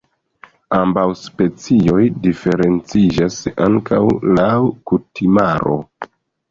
[0.77, 4.03] Ambaŭ specioj diferenciĝas ankaŭ
[4.41, 4.53] laŭ
[4.93, 5.81] kutimaro.